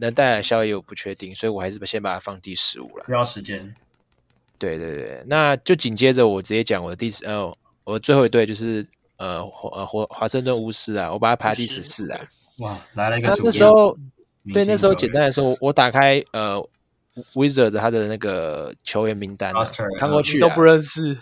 [0.00, 3.04] 能带来效益我不确定，所以我还是先把它放第十五了。
[3.06, 3.74] 需要时间。
[4.58, 8.84] 对对对，那就紧接着我直接讲我的第十，呃，我最后一队就是
[9.16, 9.40] 呃
[9.72, 12.20] 呃华华盛顿巫师啊，我把它排第十四啊。
[12.58, 13.32] 哇，来了一个。
[13.44, 13.96] 那时候
[14.52, 16.60] 对那时候简单来说，我打开呃
[17.34, 19.52] Wizard 他的那个球员名单，
[19.98, 21.16] 看过去都不认识。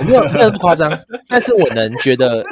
[0.00, 0.90] 我没有没有那么夸张，
[1.26, 2.44] 但是我能觉得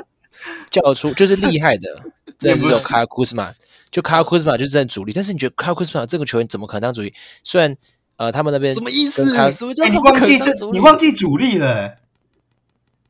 [0.71, 2.03] 叫出就是厉害的，
[2.39, 3.55] 这只有卡库斯曼，
[3.91, 7.15] 就 Kyle Kuzma 就是真主力，但是你觉得 Kyle Kuzma 这个球员怎么可能当主力？
[7.43, 7.77] 虽然
[8.17, 9.25] 呃，他们那边什么意思？
[9.53, 10.53] 什么叫你忘记这？
[10.73, 11.97] 你忘记主力了？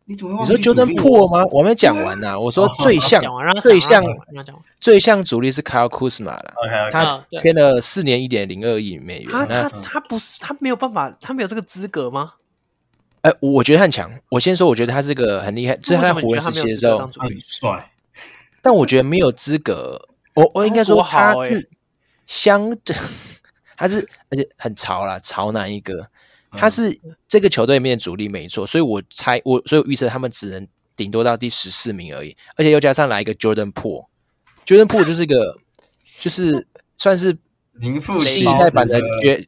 [0.05, 0.53] 你怎么忘记？
[0.53, 1.45] 你说 Jordan Poole 吗？
[1.53, 2.39] 我没讲完呐。
[2.39, 3.23] 我说最像
[3.62, 4.03] 最像
[4.81, 6.55] 最像主力是 Kyle Kuzma 了。
[6.91, 9.31] 他签了四年一点零二亿美元。
[9.31, 12.33] 他他他不是他没有办法，他没有这个资格吗？
[13.23, 14.11] 哎，我觉得他很强。
[14.31, 17.93] 我先说，我觉得他是个很厉害，就是他在湖人时期的时候很帅。
[18.61, 20.09] 但我觉得没有资格。
[20.37, 21.68] 我我应该说他是
[22.27, 22.70] 相，
[23.77, 26.09] 他是而且很潮啦，潮男一个。
[26.53, 32.35] 他是这个球队里面的主力没错，所以我猜我所以预测他们只能顶多到第十四名而已。
[32.57, 35.59] 而且又加上来一个 Jordan Poole，Jordan Poole 就是一个
[36.18, 37.37] 就是算是
[38.22, 38.99] 新一代版的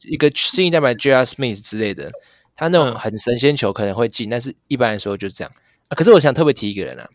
[0.03, 1.25] 一个新一代版的 J.R.
[1.25, 2.11] Smith 之类的。
[2.55, 5.51] 他那种很神仙球可能会进，但是一般来说就是这样。
[5.89, 7.09] 啊、可是我想特别提一个人啊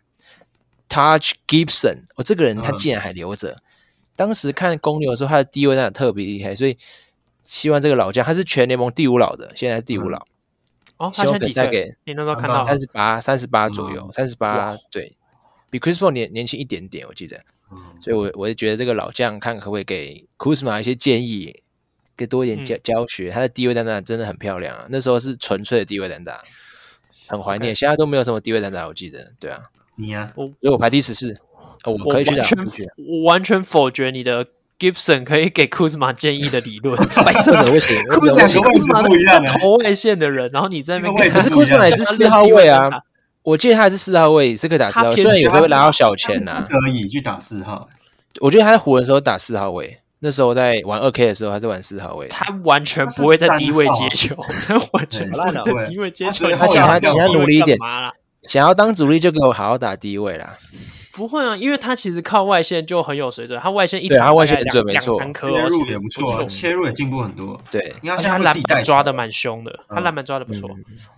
[0.94, 3.52] ，Taj Gibson，我、哦、这个人他竟然还留着。
[3.52, 3.62] 嗯、
[4.16, 6.78] 当时看公牛的时候，他的地位真的特别厉害，所以
[7.44, 10.20] 希望这个老将，他是全联盟第五老的，现在是第五老。
[10.98, 11.96] 嗯、哦，他现在几岁？
[12.06, 15.16] 你那时候看到三十八，三十八左右，三十八，对，
[15.70, 17.44] 比 Chris Paul 年年轻一点点，我记得。
[17.72, 21.62] 嗯、所以我我就觉得这个老将，看可不可以给 Kuzma 一些建议。
[22.16, 24.86] 给多一点教教学，他的低位单打真的很漂亮啊！
[24.88, 26.44] 那时候是纯粹的低位单打，
[27.26, 27.74] 很怀念。
[27.74, 29.34] 现在都没有什么低位单打，我记得。
[29.40, 29.64] 对啊，
[29.96, 31.38] 你啊，我我排第十四，
[31.86, 32.44] 我们可以去打。
[32.98, 34.48] 我完全否决你的
[34.80, 36.98] Gibson 可以给 Kuzma 建议的理论。
[37.24, 38.16] 白色的为什么？
[38.16, 41.32] 库兹马不一样，投外线的人，然后你在那边。
[41.32, 42.90] 可是 Kuzma 也是四号位啊，
[43.44, 45.12] 我记得他还是四号位，是可以打四号。
[45.14, 47.88] 虽然有时候拿到小钱呐，可以去打四号。
[48.42, 50.00] 我觉得他在湖人的时候打四号位。
[50.26, 52.30] 那时候在玩二 K 的时候，他是玩四号位。
[52.30, 54.34] 他完全不会在低位接球，
[54.66, 56.50] 他 完全不会在低位接球。
[56.52, 57.78] 他请他请他努力一点，
[58.48, 60.58] 想要当主力就给我好好打低位啦。
[61.16, 67.62] 不会啊，因为他其实靠外线就很有水准，他外线一场他外线很准，没错，切入也不错，切入也进步很多。
[67.70, 70.68] 对，而且他篮板抓的蛮凶的，他篮板抓的不错。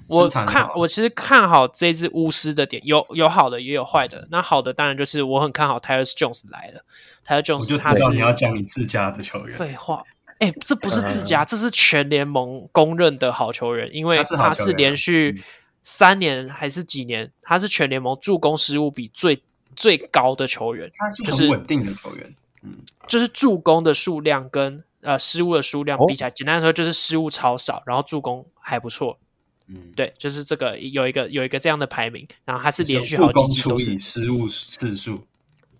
[0.07, 4.27] 我看我其实看好这支巫师的点，有有好的也有坏的。
[4.29, 6.81] 那好的当然就是我很看好 Tyus Jones 来了
[7.25, 9.57] ，Tyus Jones 他是你要讲你自家的球员。
[9.57, 10.03] 废话，
[10.39, 15.41] 哎，这不是自家，这是全联盟公认的好球员，因为他是连续
[15.85, 19.41] 三年还是几年，他是全联盟助攻失误比最。
[19.77, 22.77] 最高的球员，他是很稳定的球员，嗯，
[23.09, 29.19] 就是助攻的数量跟呃失误的数量比起来，简单来说就是失误超少，然后助攻还不错，
[29.67, 35.27] 嗯，对，就是这个有一个有一个这样的排名，然后他是连续好几季都是失误次数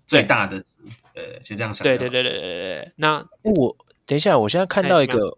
[0.06, 0.62] 最大的，
[1.14, 5.32] 呃，就这样想，对对对对对对，那我等一下，我现在看到一个，你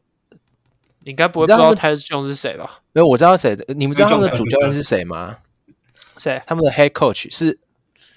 [1.09, 2.81] 应该不会不知道 Tyus Jones 是谁吧？
[2.93, 5.37] 没有，我知道谁，你们知道他们的主教练是谁吗？
[6.17, 6.41] 谁？
[6.45, 7.59] 他们的 Head Coach 是。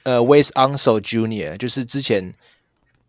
[0.03, 1.59] 呃，Wes Unseld Jr.
[1.59, 2.35] 就是之前，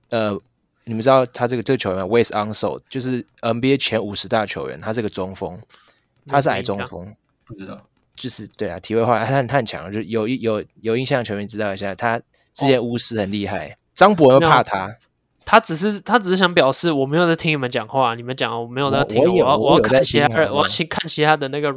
[0.10, 0.38] 呃，
[0.84, 5.58] 你们知道他这个这个球员吗？Wes Unseld 就是 NBA 前五十大球员，他是个中锋，
[6.28, 7.16] 他是矮中锋，
[7.46, 7.82] 不知道，
[8.18, 12.20] 就是对啊，题外话，他很他很强，就有有有印象的球员知道一下，他
[12.52, 14.94] 之前巫师很厉害，张伯伦怕他，
[15.52, 21.70] 他只是他只是想表示我没有在听你们讲话，你们讲我没有在听，我要我要看其他，我要去看其他的那个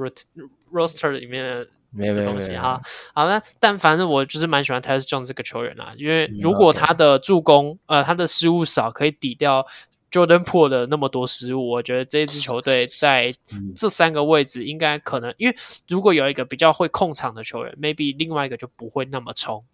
[0.72, 1.66] roster 里面的。
[1.90, 2.80] 没有没有没有好，
[3.14, 9.64] 好那但反正我就是蛮喜欢 Tyus Jones 这个球员啦，因为如果他的助攻呃他的失误少，可以抵掉
[10.10, 13.32] Jordan Poole 的那么多失误，我觉得这支球队在
[13.76, 15.56] 这三个位置应该可能，因为
[15.88, 19.64] 如果有一个比较会控场的球员，maybe 另外一个就不会那么冲，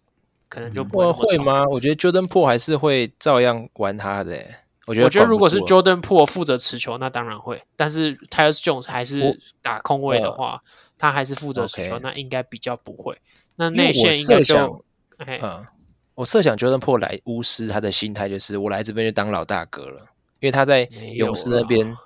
[0.51, 1.63] 可能就不会会吗？
[1.71, 4.37] 我觉得 Jordan Poole 还是会照样玩他的，
[4.85, 10.61] 我觉得我觉得如果是 Jordan Poole 负责持球，那当然会，但是 Tyus Jones 还是打空位的话。
[10.97, 13.17] 他还是负责持球，那应该比较不会。
[13.55, 14.85] 那内线应该就，
[15.17, 15.65] 嗯，
[16.13, 20.01] 我设想 Jordan Poole 来巫师，他的心态就是我来这边就当老大哥了，
[20.41, 21.97] 因为他在勇士那边，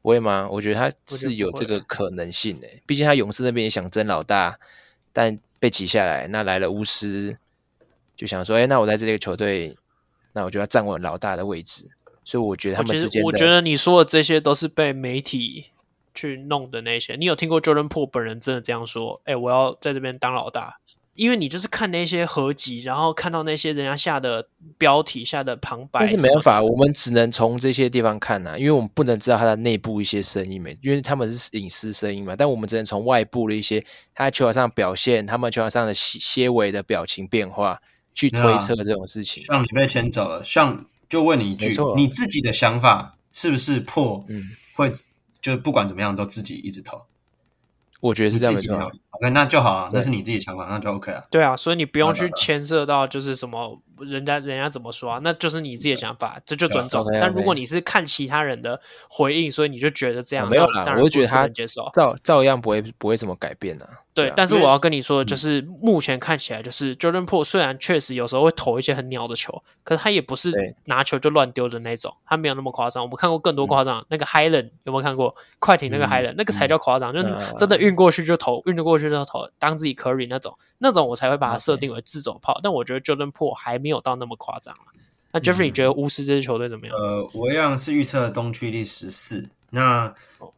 [0.00, 0.48] 不会吗？
[0.48, 4.56] 我觉得他是有这个可能性的，毕竟他勇士那边也想争老大，
[5.12, 7.36] 但被挤下来，那来了巫师，
[8.16, 9.76] 就想说，哎，那我在这个球队，
[10.32, 11.86] 那我就要站稳老大的位置。
[12.24, 15.66] 所以我觉得他们之间，我觉得你说的这些都是被媒体。
[16.18, 19.20] 去弄的那些，你有听过 Jordan Poole 本人真的这样说？
[19.26, 20.78] 哎、欸，我要在这边当老大，
[21.12, 24.48] 因为你就是看那些合集，然后看到那些人家下的
[24.78, 32.34] 标题、下的旁白，但是没办法，我们只能从这些地方看呐、啊，因为我们不能知道他的内部一些声音没，因为他们是隐私声音嘛。
[32.34, 37.78] 但我们只能从外部的一些他在球场上表现，他们球场上的些微的表情变化
[38.16, 39.44] 去推测这种事情。
[39.44, 44.24] 像你被牵走了，像就问你一句，你自己的想法是不是破？
[44.28, 44.42] 嗯，
[44.74, 44.90] 会。
[45.42, 47.00] 就不管怎么样，都自己一直投。
[48.00, 48.92] 我觉得是这样的。
[49.16, 51.22] OK，那就好啊，那是你自己的想法，那就 OK 啊。
[51.30, 57.04] 对啊，所以你不用去牵涉到就是什么人家人家怎么说啊，那就是你自己的想法，这就尊重。
[57.20, 63.88] 但如果你是看其他人的回应，所以你就觉得这样没有啦，我就觉得他接受，照照样不会不会怎么改变啊。
[64.12, 73.02] 对，但是我要跟你说的就是，目前看起来就是 Jordan Poole 虽然确实有时候会投一些很鸟的球，可是他也不是拿球就乱丢的那种，他没有那么夸张。
[73.02, 75.36] 我们看过更多夸张，那个 Highland 有没有看过？
[75.58, 77.26] 快艇那个 Highland 那个才叫夸张，就是
[77.58, 82.60] 真的运过去就投，运得过去就头，当自己 Curry 那种，那种我才会把它设定为自走炮。
[82.62, 84.76] 但我觉得 Jordan Poole 还没有到那么夸张。
[85.32, 86.96] 那 Jeffrey，你觉得巫师这支球队怎么样？
[86.96, 89.48] 呃，我一样是预测东区第十四。
[89.70, 90.14] 那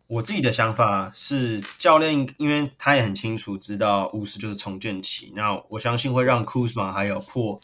[0.06, 7.58] 我自己的想法是，教练因为他也很清楚知道巫师就是重建期，那我相信会让 Kuzma 还有 Poole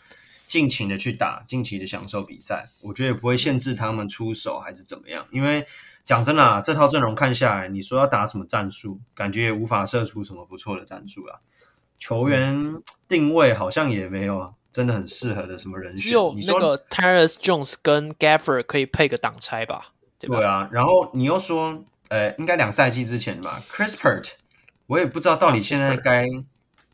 [0.49, 2.71] 尽情的去打，尽情的享受比赛。
[2.81, 5.65] 我觉得也不会限制他们出手还是怎么样，因为
[6.05, 11.41] 讲真的啊，这套阵容看下来，你说要打什么战术，感觉也无法射出什么不错的战术啊。
[11.97, 19.93] 球员定位好像也没有真的很适合的什么人选，只有那个 Tyus Jones 跟 Gafford 可以配个挡拆吧。
[20.19, 24.33] 对，对啊，然后你又说，呃，应该两赛季之前吧，Chris Pert，
[24.87, 26.27] 我也不知道到底现在该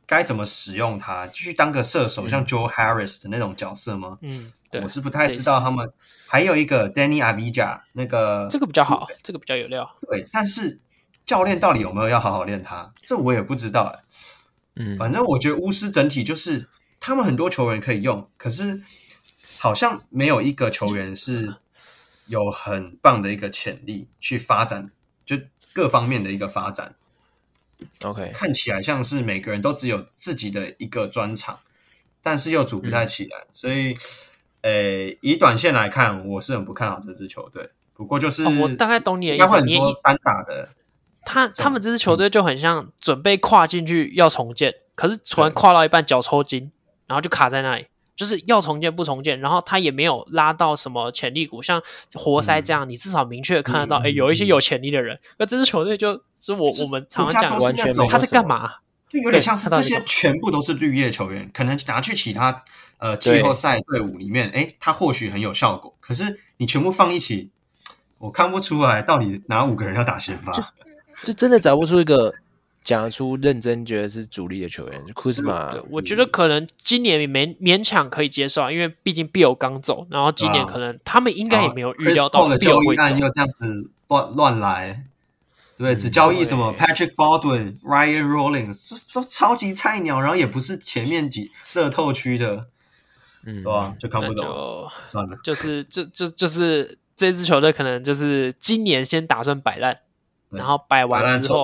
[0.07, 4.19] 该怎么使用他，继续当个射手，像 Joe Harris 的那种角色吗？
[4.21, 5.91] 嗯，对，我是不太知道他们
[6.31, 9.97] 还有一个 Danny Avdija 那个，这个比较好，这个比较有料。
[10.09, 10.79] 对，但是
[11.27, 14.05] 教练到底有没有要好好练他，这我也不知道哎。
[14.77, 16.69] 嗯，反正我觉得巫师整体就是
[17.01, 18.83] 他们很多球员可以用，可是
[19.59, 21.57] 好像没有一个球员是。
[22.27, 24.93] 有很棒的一个潜力去发展，
[25.27, 25.37] 就
[25.73, 26.95] 各方面的一个发展。
[28.03, 31.59] OK，看起来像是每个人都只有自己的一个专长，
[32.23, 33.37] 但是又组不太起来。
[33.41, 33.97] 嗯、所以，
[34.63, 37.71] 诶，以短线来看，我是很不看好这支球队。
[37.95, 39.61] 不过就是，哦、我大概懂你的意思。
[39.63, 40.69] 你单打的，
[41.25, 46.73] 他他们这支球队就很像准备跨进去要重建，嗯、可是突然跨到一半脚抽筋，
[47.07, 47.87] 然后就卡在那里。
[48.17, 55.19] 就是要重建不重建，然后他也没有拉到什么潜力股，像活塞这样，嗯、你至少明确看得到，哎、嗯，有一些有潜力的人。
[55.39, 58.75] 那、嗯、这支球队就是我我们常常讲，完全他在干嘛？
[59.09, 62.63] 就有点像是这些全部都是绿叶球员，可能拿去其他
[63.01, 65.95] 呃季后赛队伍里面，哎，他或许很有效果。
[65.99, 67.51] 可是你全部放一起，
[68.19, 70.63] 我看不出来到底哪五个人要打先发，就，
[71.25, 72.33] 就真的找不出一个。
[72.83, 85.05] 讲出认真觉得是主力的球员，库兹马，我觉得可能今年勉勉强可以接受，因为毕竟 Bill 刚走，然后今年可能他们应该也没有预料到 Bill 会走，又这样子乱乱来，
[85.77, 92.69] 对，只交易什么 Patrick Baldwin、Ryan Rollins，都超级菜鸟，然后也不是前面几乐透区的，
[93.45, 93.95] 嗯，对啊？
[93.99, 100.01] 就看不懂，算了，就是就就就是这支球队可能就是今年先打算摆烂。
[100.53, 101.63] 然后摆完之后，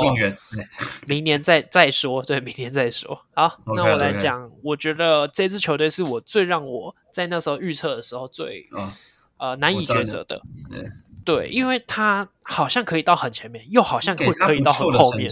[1.08, 2.22] 明年再再说。
[2.22, 3.20] 对，明年再说。
[3.34, 4.52] 好，okay, 那我来讲，okay.
[4.62, 8.92] 我觉得这支球队是我最让我在那时候预测的时候最、哦、
[9.38, 10.40] 呃难以抉择的。
[10.70, 10.84] 对，
[11.24, 15.28] 对，因为他好像可以到很前面，又好像会可以到很后面。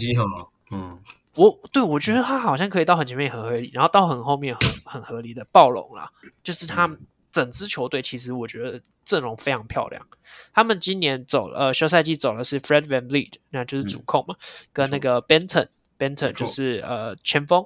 [0.71, 0.99] 嗯，
[1.35, 6.11] 我对我觉得他好像可以到很前面很合理，然后到很后面很很合理的暴龙啦，
[6.43, 6.97] 就是他
[7.31, 8.81] 整支球队其实我觉得。
[9.05, 10.03] 阵容非常漂亮，
[10.51, 17.63] 他们今年走了，呃，休赛季走的是 Fred VanVleet，那就是主控嘛，嗯、跟那个 Benton，Benton 就是呃前锋。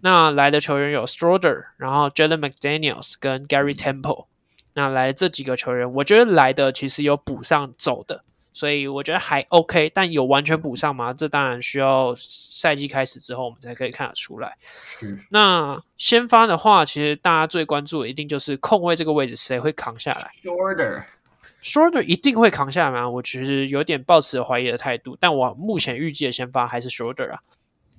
[0.00, 4.26] 那来的球员有 Schroeder，然后 Jalen McDaniels 跟 Gary Temple。
[4.74, 8.24] 那来这几个球员，我觉得来的其实有补上走的。
[8.52, 11.12] 所以我觉得还 OK，但有完全补上吗？
[11.12, 14.56] 这当然需要赛季开始之后我们才可以看得出来。
[15.30, 23.08] 那先发的话，其实大家最关注的一定就是控卫这个位置谁会扛下来？Schroeder，Schroeder 一定会扛下来吗？
[23.08, 27.40] 我其实有点抱持怀疑的态度，但我目前预计的先发还是 Schroeder 啊。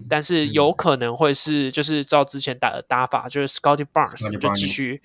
[0.09, 5.01] 但是有可能会是就是照之前打的打法，就是 Scottie Barnes 就继续。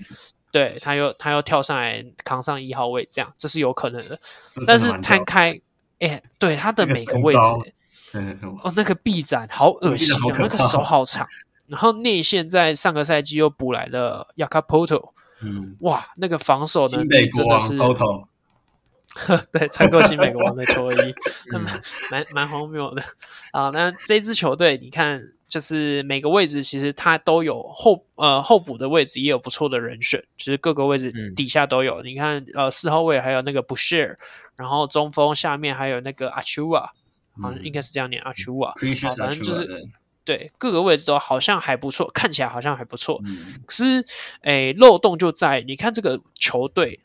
[0.51, 4.19] 对，他又他又跳上来扛上一号位，这样这是有可能的。
[4.67, 5.61] 但是摊开，
[5.99, 7.39] 哎，对他的每个位置，
[8.63, 11.29] 哦，那个臂展好恶心啊，那个手好长。
[11.67, 15.11] 然后内线在上个赛季又补来了 Jakob
[15.43, 17.77] 嗯，哇，那个防守能力真的是，
[19.53, 21.15] 对，穿过新美国王的球衣，
[21.53, 21.63] 蛮
[22.11, 23.05] 蛮蛮荒谬的
[23.53, 23.71] 啊。
[23.71, 25.33] 那这支球队，你看。
[25.49, 32.03] 就是每个位置其实它都有后呃后补的位置也有不错的人选，其实各个位置底下都有。
[32.03, 34.17] 嗯、你看呃四号位还有那个 Boucher，
[34.57, 36.91] 然后中锋下面还有那个 Achiuwa，
[37.41, 38.75] 好像应该是这样念 Achiuwa，
[39.17, 39.89] 反正就是
[40.23, 43.19] 对，各个位置都好像还不错，看起来好像还不错。
[43.25, 44.05] 嗯、可是
[44.43, 47.01] 诶漏洞就在你看这个球队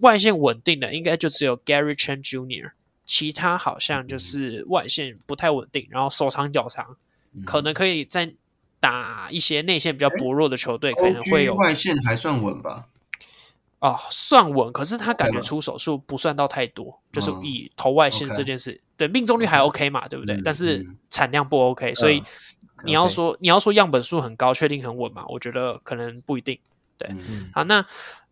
[0.00, 2.70] 外线稳定的应该就只有 Gary Chen Jr.，
[3.04, 6.96] 其他好像就是外线不太稳定，然后手长脚长。
[7.44, 8.32] 可能可以再
[8.80, 12.86] 打一些内线比较薄弱的球队，可能会有外线还算稳吧。
[13.80, 20.34] 哦，算稳，可是他感觉出手数不算到太多，就是以投外线这件事，嗯、对命中率还 OK 嘛，嗯、对不对？
[20.34, 22.22] 嗯、但是产量不 OK，、嗯、所以
[22.82, 25.24] 你要说、嗯、你要说样本数很高，确定很稳嘛？
[25.28, 26.58] 我觉得可能不一定。
[26.96, 27.86] 对，嗯、好，那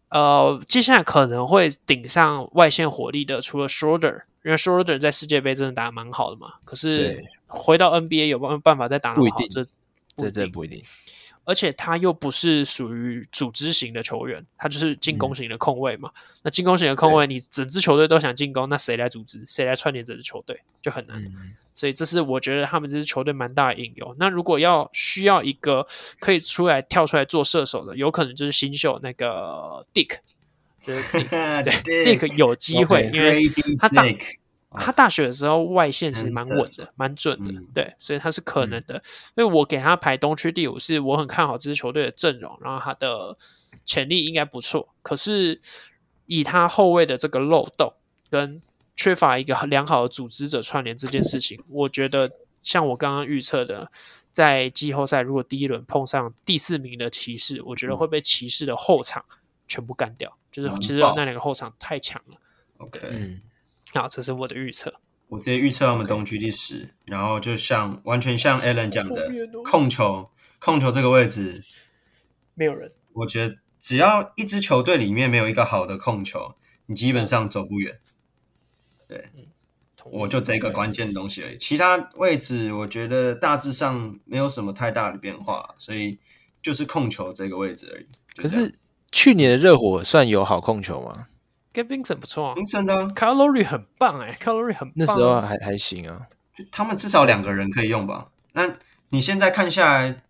[0.09, 6.55] 呃，接下来可能会顶上外线火力的，除了 Schroeder，因为 Schroeder 在世界杯真的打得蛮好的嘛。
[6.65, 9.21] 可是回到 NBA 有没有办法再打得好？
[9.21, 9.67] 不一定，这
[10.17, 10.81] 这这不一定。
[11.43, 16.11] 而且他又不是属于组织型的球员，他就是进攻型的控卫嘛。
[16.15, 19.45] 嗯、那进攻型的控卫，你整支球队都想进攻，那谁来组织？
[19.47, 20.61] 谁来串联整支球队？
[20.83, 21.25] 就很难。
[21.25, 24.15] 嗯、所以这是我觉得他们这支球队蛮大的隐忧。
[24.19, 25.87] 那如果要需要一个
[26.19, 30.19] 可以出来跳出来做射手的，有可能就是新秀那个 Dick,
[30.87, 31.73] 对
[32.17, 33.43] Dick 有机会因为
[33.79, 34.05] 他大。
[34.79, 39.03] 他大学的时候外线是蛮稳的，蛮准的，嗯、对，所以他是可能的。
[39.35, 43.39] 所以、嗯、我给他排东区第五，是我很看好这支球队的阵容，然后他的
[43.87, 44.91] 潜力应该不错。
[45.01, 45.63] 可是
[46.27, 47.95] 以他后卫的这个漏洞
[48.29, 48.61] 跟
[48.95, 52.31] 缺乏一个良好的组织者串联这件事情，我觉得
[52.63, 53.91] 像我刚刚预测的，
[54.31, 59.25] 在季后赛如果第一轮碰上第四名的骑士，我觉得会被骑士的后场
[59.67, 62.39] 全部干掉，嗯、就是其实那两个后场太强了。
[62.79, 63.43] OK，嗯。
[63.93, 64.95] 好，这是我的预测。
[65.29, 66.89] 我直接预测他们东区第十，Okay.
[67.05, 69.31] 然后就像完全像 Alan 讲的，
[69.63, 71.63] 控球控球这个位置
[72.55, 72.91] 没有人。
[73.13, 76.55] 我觉得只要一支球队里面没有一个好的控球，
[76.87, 78.01] 你基本上走不远。
[79.07, 79.47] 对，嗯、
[80.07, 81.59] 我就这个关键的东西而已。
[81.59, 86.19] 其他位置我觉得大致上没有什么太大的变化，所以
[86.63, 88.07] 就是控球这个位置而已。
[88.35, 88.75] 可是
[89.11, 91.27] 去年的热火算有好控球吗
[91.73, 96.23] Vincent 不错啊，Vincent 呢 Lowry 很棒哎 Lowry 很棒，那时候还还行啊，
[96.57, 98.29] 就他们至少两个人可以用吧？
[98.55, 98.73] 那
[99.11, 100.23] 你现在看下来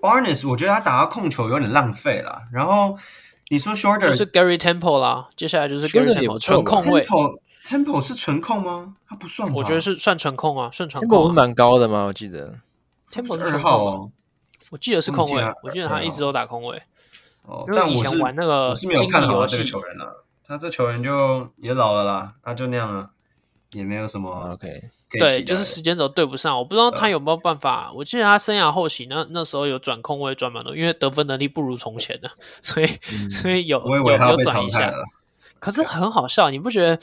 [0.00, 2.42] ，Barnes 我觉得他打到控球有点浪费了。
[2.52, 2.98] 然后
[3.48, 7.06] 你说 Shorter 就是 Gary Temple 啦，接下来就是 Gary Temple 纯控位
[7.68, 8.96] ，Temple 是纯控吗？
[9.08, 11.16] 他不算，我觉得是算纯控啊，算纯控。
[11.16, 12.06] Temple 不是蛮高的吗？
[12.06, 12.58] 我记得
[13.12, 14.10] Temple 是二号哦，
[14.72, 16.82] 我记得是控位，我记得他一直都打控位。
[17.48, 20.24] 哦，但以前玩那个，我是没有看好这个球员了。
[20.46, 23.10] 他这球员就也老了啦，他就那样了，
[23.72, 24.68] 也没有什么 OK。
[25.10, 27.90] 对，就是时间轴对不上，我不知道他有没有办法。
[27.94, 32.30] 我记得他生涯后期那那时候有转控位转蛮多，因为得分能力不如从前了，
[32.60, 34.92] 所以、嗯、所以有有有转一下。
[35.58, 37.00] 可是很好笑，你不觉得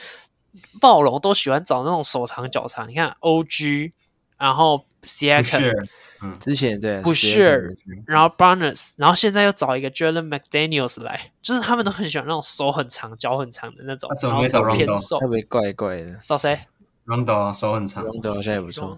[0.79, 2.87] 暴龙都喜欢找那种手长脚长？
[2.87, 3.91] 你看 OG，
[4.37, 5.73] 然后 Siakam。
[6.21, 7.75] 嗯，之前对不是，
[8.07, 16.19] 然后 Barnes，然后现在又找一个 Jalen McDaniels 来，就是他们都很喜欢那种手很长、脚很长的那种，然后手偏瘦，特别怪怪的。
[16.25, 16.57] 找谁
[17.05, 18.97] ？Rondo 手很长，Rondo 好像也不错。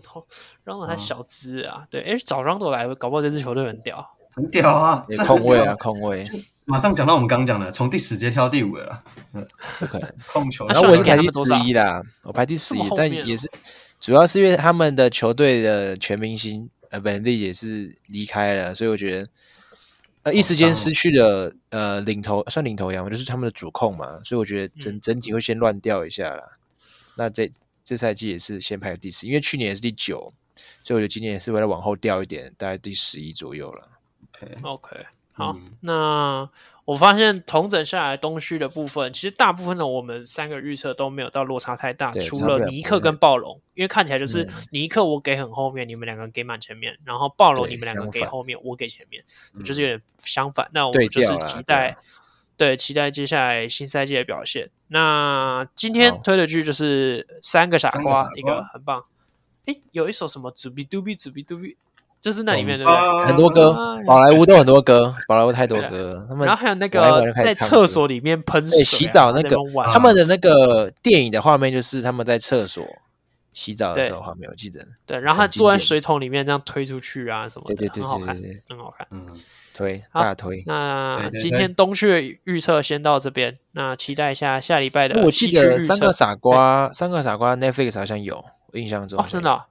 [0.63, 5.03] Rondo 还小只啊，对，哎，找 Rondo 来，搞不好这支球队很屌，很屌啊！
[5.25, 6.25] 控卫啊，控位。
[6.65, 9.03] 马上讲到我们刚刚讲的，从第十直接跳第五了，
[9.79, 10.67] 不可能控球。
[10.67, 13.49] 然后我是排第十一啦，我排第十一，但也是
[13.99, 16.69] 主要是因为他们的球队的全明星。
[16.89, 19.29] 呃，本利也是离开了，所以我觉得，
[20.23, 26.57] 呃，一时间失去了呃领头，算领头羊嘛，就是他们的主控嘛，所以我觉得整整体会先乱掉一下啦。
[27.17, 27.51] 那这
[27.83, 30.31] 这赛季也是先排第四，因为去年也是第九，
[30.81, 33.89] 所以我觉得今年也是为了往后掉一点，大概第十一左右了。
[34.41, 35.05] OK，OK。
[35.37, 36.49] 好，嗯、那
[36.83, 49.23] 我发现重整下来东区的部分，其实大部分的我们三个预测都没有到落差太大，除了尼克跟暴龙，因为看起来就是尼克我给很后面，嗯、你们两个给满前面，然后暴龙你们两个给后面，我给前面，
[49.63, 50.65] 就是有点相反。
[50.65, 51.95] 嗯、那我们就是期待，
[52.57, 54.71] 对，对，期待接下来新赛季的表现。
[54.87, 59.05] 那今天推的剧就是三个傻瓜，一个很棒。
[59.65, 61.77] 诶，有一首什么“祖比嘟比祖比嘟比”。
[62.19, 62.85] 就是那里面的
[63.25, 63.73] 很多歌，
[64.05, 66.25] 宝莱坞都很多歌， 宝莱坞太多歌。
[66.27, 69.55] 他们然后还有那个在厕所里面喷水洗澡那个，
[69.91, 72.85] 他们的那个电影的画面就是他们在厕所
[73.53, 74.85] 洗澡的时候画面，我记得。
[75.05, 78.35] 对，然后他坐在水桶里面这样推出去啊什么的，对对对，很好看，
[78.67, 79.07] 很好看。
[79.11, 79.25] 嗯，
[79.73, 80.63] 推大推。
[80.65, 85.21] 那今天东区的预测先到这边，那期待一下下礼拜的。
[85.23, 88.43] 我记得三个傻瓜，三个傻瓜 Netflix 好像有，
[88.73, 89.19] 我印象中。
[89.19, 89.65] 哦，真的。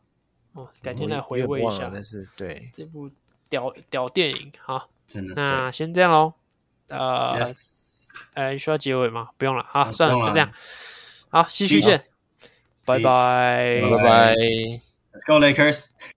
[0.56, 3.10] 哦，改天来回味一下，但是对这部
[3.50, 5.34] 屌屌电影，好，真的。
[5.34, 6.32] 那先这样喽，
[6.88, 7.38] 呃，
[8.32, 9.28] 呃，需要结尾吗？
[9.36, 10.50] 不用了，好，算了，就这样。
[11.28, 12.00] 好，继续见，
[12.86, 14.34] 拜拜，拜拜。
[14.34, 16.15] Let's go Lakers。